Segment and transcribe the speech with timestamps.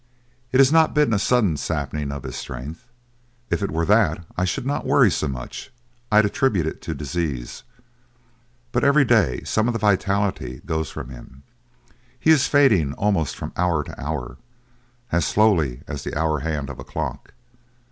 [0.51, 2.87] It has not been a sudden sapping of his strength.
[3.51, 5.71] If it were that I should not worry so much;
[6.11, 7.61] I'd attribute it to disease.
[8.71, 11.43] But every day something of vitality goes from him.
[12.19, 14.37] He is fading almost from hour to hour,
[15.11, 17.33] as slowly as the hour hand of a clock.